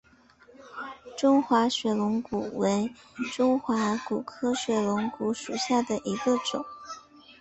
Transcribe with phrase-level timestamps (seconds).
[1.15, 2.91] 中华水龙骨为
[3.31, 3.59] 水龙
[4.03, 6.65] 骨科水龙骨属下的一个种。